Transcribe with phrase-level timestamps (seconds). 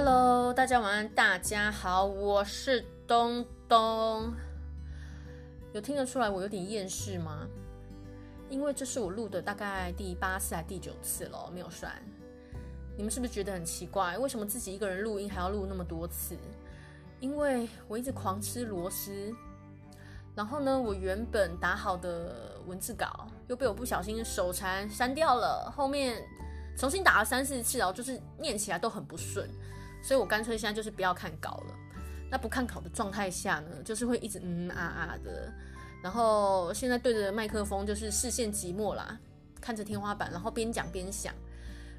[0.00, 4.32] Hello，大家晚安，大家好，我是东东。
[5.72, 7.48] 有听得出来我有点厌世吗？
[8.48, 11.92] 因为这是我录的大概第八次还第九次了，没有算。
[12.96, 14.16] 你们是不是觉得很奇怪？
[14.16, 16.36] 为什么自己一个人录音还要录那么多次？
[17.18, 19.34] 因为我一直狂吃螺丝。
[20.36, 26.24] 然后呢，我原本打好的文字稿又被我不小心手残删掉了，后面
[26.76, 29.50] 重新打了三四次然后，就是念起来都很不顺，
[30.02, 31.74] 所以我干脆现在就是不要看稿了。
[32.30, 35.52] 那不看稿的状态下呢，就是会一直嗯啊啊的。
[36.02, 39.18] 然后现在对着麦克风，就是视线寂寞啦，
[39.60, 41.34] 看着天花板，然后边讲边想，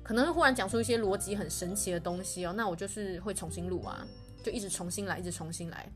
[0.04, 4.05] 可能会忽然讲出一些逻辑很神奇的东西哦，那我就是会重新录啊，
[4.43, 5.91] 就一直重新来，一直重新来。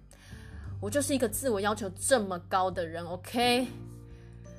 [0.82, 3.68] 我就是一个自我要求这么高的人，OK？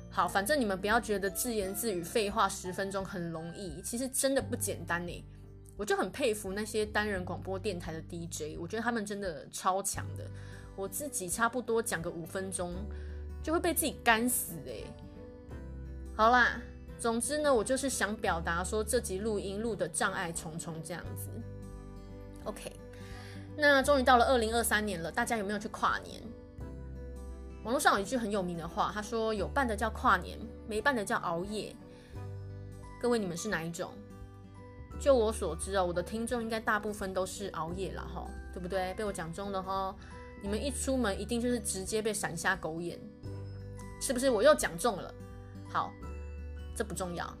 [0.09, 5.23] 好，反正你们不要觉得自言自语、废话十分钟很容易，其实真的不简单呢。
[5.77, 10.25] 我就很佩服那些单人广播电台的 DJ，我觉得他们真的超强的。
[10.75, 12.73] 我自己差不多讲个五分钟，
[13.41, 14.83] 就会被自己干死哎。
[16.15, 16.61] 好啦，
[16.97, 21.29] 总之呢，我就是想表达说，这集录音录的障碍重重这样子
[22.45, 22.71] ，OK。
[23.57, 26.21] 那终于到了二零二三年了，大家有没有去跨年？
[27.63, 31.75] 网络上有一句很有名的话，他说：“有办的叫跨年，没办的叫熬夜。”
[33.01, 33.91] 各位，你们是哪一种？
[34.99, 38.93] 就我所知哦，我的听众应该大部分都是熬夜了哈，对不对？
[38.95, 39.95] 被我讲中了哈，
[40.41, 42.99] 你们一出门一定就是直接被闪瞎狗眼，
[44.01, 44.29] 是不是？
[44.29, 45.13] 我又讲中了。
[45.69, 45.91] 好，
[46.75, 47.31] 这不重要。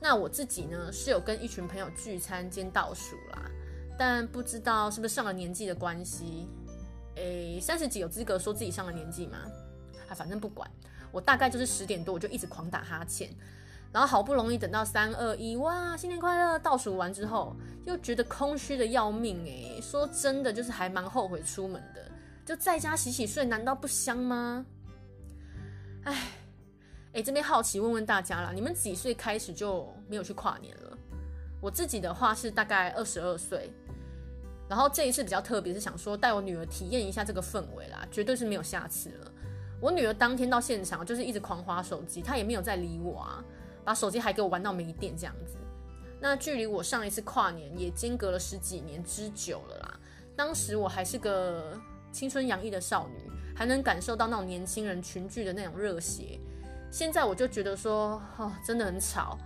[0.00, 3.50] 那我自己呢，是有跟一群朋友聚餐兼倒数啦。
[3.96, 6.48] 但不知道是不是上了年纪的关系，
[7.14, 9.38] 诶，三十几有资格说自己上了年纪吗？
[10.08, 10.68] 啊，反正不管，
[11.12, 13.30] 我大概就是十点多我就一直狂打哈欠，
[13.94, 16.58] 然后好不容易等到三二一，哇，新年快乐！
[16.58, 22.10] 倒数完之后，又觉得空虚的要命，诶，说真的，就是还蛮后悔出门的，
[22.44, 24.66] 就在家洗洗睡，难道不香吗？
[26.02, 26.22] 哎，
[27.12, 30.98] 诶，这边好奇问问大家啦，你们几岁开始就没有去跨年了？
[31.60, 33.70] 我自己的话是大概二十二岁。
[34.68, 39.30] 然后这一次比较特别，是想说带我女儿体验一下这个氛围啦，绝对是没有下次了。
[39.80, 43.44] 我女儿当天到现场就是一直狂滑手机，她也没有再理我啊，
[43.84, 45.56] 把手机还给我玩到没电这样子。
[46.20, 50.00] 那距离我上一次跨年也间隔了十几年之久了啦。
[50.34, 51.78] 当时我还是个
[52.10, 56.40] 青春洋溢的少女，还能感受到那种年轻人群聚的那种热血。
[56.90, 59.38] 现在我就觉得说，哦，真的很吵。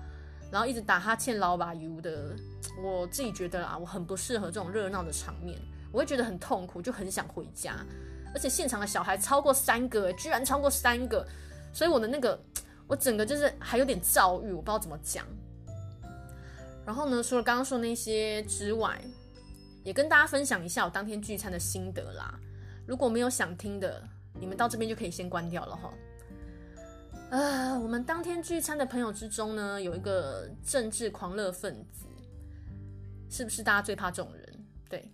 [0.51, 2.35] 然后一直打哈欠、老把油的，
[2.83, 5.59] 我自己觉得啦，我很不适合这种热闹的场面，
[5.93, 7.85] 我会觉得很痛苦，就很想回家。
[8.33, 11.27] 而且现场的小孩超过三个，居然超过三个，
[11.73, 12.39] 所以我的那个，
[12.89, 15.25] 我整个就是还有点躁郁，我不知道怎么讲。
[16.85, 18.99] 然后呢，除了刚刚说那些之外，
[19.85, 22.35] 也跟大家分享一下我当天聚餐的心得啦。
[22.87, 24.03] 如果没有想听的，
[24.41, 25.93] 你们到这边就可以先关掉了哈。
[27.31, 32.07] 呃，我们当天聚餐的朋友之中呢，有一个政治狂热分子，
[33.29, 34.65] 是不是大家最怕这种人？
[34.89, 35.13] 对，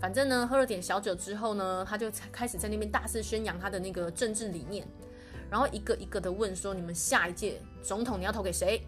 [0.00, 4.88] 反正呢，喝了点小酒之后呢，他就开始在那边大肆宣扬他的那个政治理念，
[5.50, 8.80] 然后一个一个的问说：“你们下一届总统你要投给谁？”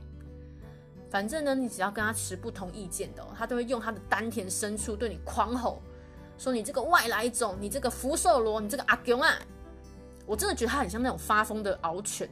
[1.11, 5.83] 反正呢，你只要跟他持不同意见的，他都会用他的丹田深处对你狂吼，
[6.39, 9.35] 说你这个外来种，你这个福寿螺，你这个阿公啊！
[10.25, 12.31] 我真的觉得他很像那种发疯的獒犬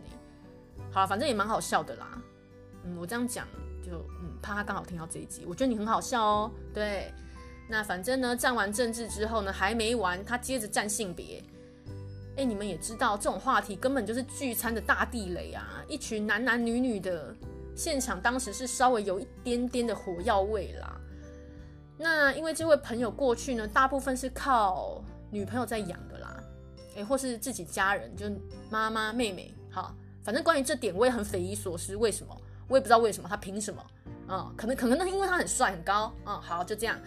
[0.91, 2.23] 好，反正也蛮好笑的啦。
[2.85, 3.47] 嗯，我这样讲
[3.83, 5.45] 就嗯，怕他刚好听到这一集。
[5.47, 6.51] 我觉得你很好笑哦。
[6.73, 7.13] 对，
[7.69, 11.45] 那反正呢，站完政治之后呢，还没完，他接着站性别。
[12.41, 15.85] 哎，你们也知道，这种话题根本就是聚餐的大地雷啊！
[15.87, 17.37] 一群男男女女的，
[17.77, 20.99] 现场当时是稍微有一点点的火药味啦。
[21.99, 26.43] 那因为这位朋友过去呢，大部分是靠女朋友在养的啦，
[26.97, 28.25] 哎，或是自己家人，就
[28.71, 29.95] 妈妈、妹妹，好。
[30.23, 32.35] 反正关于这点，我也很匪夷所思，为什么？
[32.69, 33.85] 我也不知道为什么，他凭什么？
[34.29, 36.99] 嗯，可能可能那因为他很帅很高，嗯，好，就这样。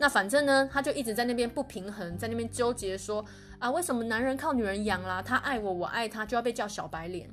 [0.00, 3.24] 那反正呢，他就一直在那边不平衡，在那边纠结说
[3.60, 5.22] 啊，为什么男人靠女人养啦？
[5.22, 7.30] 他爱我，我爱他，就要被叫小白脸。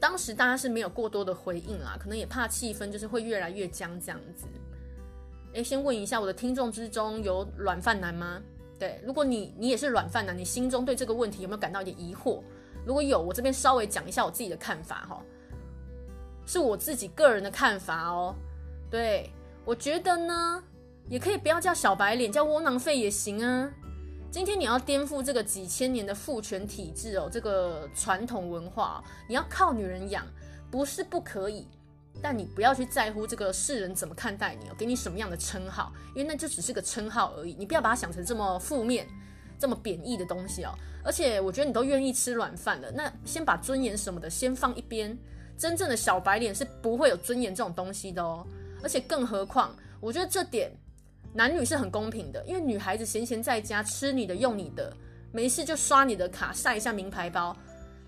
[0.00, 4.46] 当时大家是没有过多的回应啦，可能也怕气氛就是会越来越僵这样子。
[5.52, 8.40] 诶，先问一下我的听众之中有软饭男吗？
[8.78, 12.40] 对，如果你你也是软饭男，你心中对这个问题有没有感到一点疑惑？
[12.86, 15.22] 如果有，我这边稍微讲一下我自己的看法哈，
[16.46, 18.34] 是我自己个人的看法哦。
[18.90, 19.30] 对，
[19.66, 20.64] 我觉得呢，
[21.06, 23.70] 也可以不要叫小白脸，叫窝囊废也行啊。
[24.30, 30.24] 今天你要颠覆这个几千年的父权体制哦，这个传统文化，你要靠女人养，
[30.70, 31.66] 不是不可以，
[32.22, 37.56] 但你不要去在乎这个世人怎么看待你哦，给你什么样的称号，因为那就只是个称号而已。
[37.58, 39.04] 你不要把它想成这么负面、
[39.58, 40.70] 这么贬义的东西哦。
[41.02, 45.18] 而且我觉得你都愿意吃软饭了，那先把尊严什么的先放一边。
[45.58, 48.46] 真正的小白脸是不会有尊严这种东西的哦。
[48.80, 50.72] 而且更何况，我觉得这点
[51.32, 54.92] 男女是很公平的，因为女孩子闲闲在家吃你的、用你的，
[55.32, 57.56] 没事就刷你的卡，晒一下名牌包。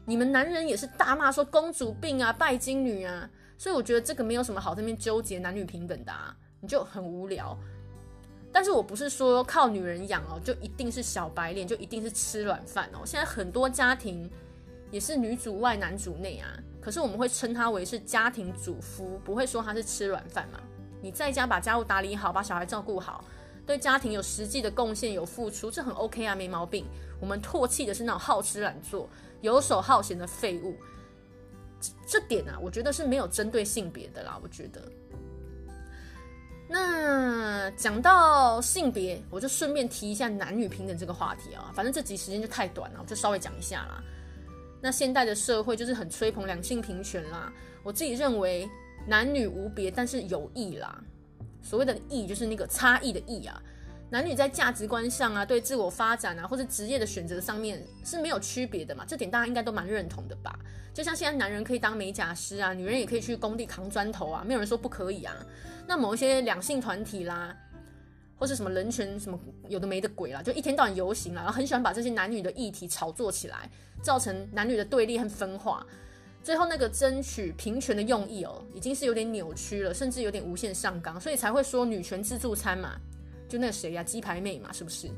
[0.04, 7.56] 你们男人也是大骂说公主病啊、拜金女啊，所以我觉得这个没有什么好这边纠结男女平等的啊，你就很无聊。
[8.50, 13.02] 但是我不是说靠女人养哦，就一定是小白脸，就一定是吃软饭哦。
[13.06, 14.28] 现在很多家庭
[14.90, 20.58] 也是女主外男主内啊，可是我们会称她为是家庭主夫，不会说她是吃软饭嘛。
[21.02, 23.24] 你在家把家务打理好，把小孩照顾好，
[23.66, 26.86] 对家庭有实际的贡献、有付出，这很 OK 啊，没毛病。
[27.20, 29.08] 我们唾弃的是那种好吃懒做。
[29.42, 30.76] 游手好闲的废物，
[32.06, 34.38] 这点啊，我觉得是没有针对性别的啦。
[34.40, 34.80] 我觉得，
[36.68, 41.72] 那讲到性别，我就顺便提一下男女平等这个话题啊。
[41.74, 44.00] 反正这集时间就太短了，我就稍微讲一下啦。
[44.80, 47.52] 那现代的社会就是很吹捧两性平权啦。
[47.82, 48.70] 我自己认为
[49.06, 51.02] 男女无别，但是有异啦。
[51.62, 53.62] 所谓的异，就是那个差异的异啊。
[54.10, 59.04] 男女在价值观上啊，对自我发展啊，或者职业的选择上面是没有区别的嘛？
[59.06, 60.58] 这点大家应该都蛮认同的吧？
[60.92, 65.34] 就像现在男人可以当美甲师啊，女人也可以去工地扛砖头啊，没有人说不可以啊。
[65.86, 67.56] 那某一些两性团体啦，
[68.36, 73.70] 或是什么人权什么有的没的鬼啦，就一天到晚游行啦，然后很喜欢把这些男女的议题炒作起来，
[74.02, 75.86] 造成男女的对立和分化。
[76.42, 82.98] 最后那个争取平权的用意哦，已经是有点扭曲了，甚至有点无限上纲，所以才会说女权自助餐嘛。
[83.48, 85.08] 就那个谁呀、啊，鸡排妹嘛，是不是？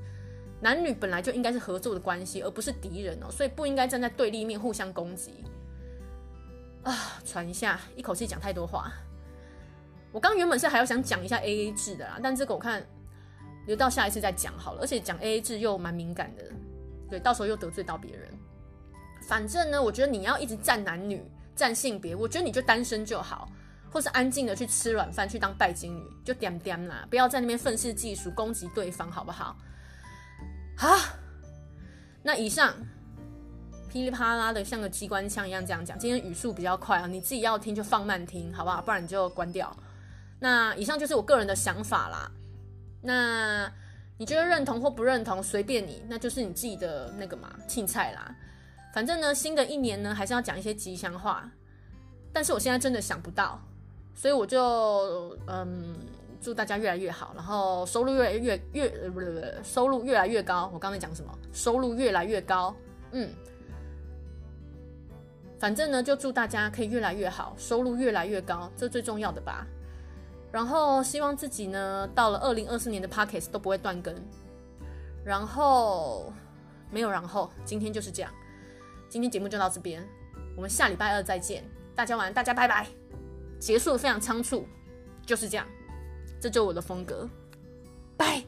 [0.61, 5.33] 男女本来就应该是合作的关系，而不是敌人哦，所以不应该站在对立面互相攻击。
[6.83, 8.93] 啊，喘一下，一口气讲太多话。
[10.13, 12.87] 我刚原本是还要想讲一下 AA 制的啦，但这个我看
[13.67, 14.83] 留到下一次再讲好了。
[14.83, 16.45] 而且讲 AA 制又蛮敏感的，
[17.09, 18.29] 对，到时候又得罪到别人。
[19.29, 21.23] 反正呢，我觉得你要一直站男女、
[21.57, 23.49] 站性别，我觉得你就单身就好。
[23.91, 29.57] 或是安静的去吃软饭，去当拜金女，就点点啦，不要在那边愤世嫉俗，攻击对方，好不好？
[30.77, 30.97] 好，
[32.21, 32.75] 那以上
[33.89, 38.83] 噼里啪啦的像个机关枪一样这样讲，今天语速比较快啊，你自己要听就放慢听，好不好？
[38.83, 39.73] 不然你就关掉。
[40.41, 42.29] 那以上就是我个人的想法啦。
[43.01, 43.73] 那
[44.19, 48.35] 你觉得认同或不认同，随便你，那就是你自己的那个嘛，青菜啦。
[48.95, 51.51] 反正呢，新的一年呢，还是要讲一些吉祥话，
[52.33, 53.61] 但是我现在真的想不到。
[54.15, 55.97] 所以我就嗯，
[56.41, 60.71] 祝大家越来越好，然后收入越来越越呃不对不对，收入越来越高。
[60.73, 61.37] 我刚才讲什么？
[61.53, 62.73] 收入越来越高，
[63.11, 63.29] 嗯，
[65.59, 69.67] 反正呢，就祝大家可以越来越好，收入越来越高，这最重要的吧。
[70.53, 74.15] 然后希望自己呢，到了二零二四年的 Podcast 都不会断更。
[75.25, 76.33] 然后
[76.93, 78.31] 没有然后，今天就是这样，
[79.15, 80.05] 今天节目就到这边，
[80.57, 81.63] 我们下礼拜二再见，
[81.95, 82.85] 大家晚安，大家拜拜。
[83.61, 84.67] 结束的非常仓促，
[85.25, 85.65] 就是这样，
[86.41, 87.31] 这就是我的风格，
[88.17, 88.43] 拜。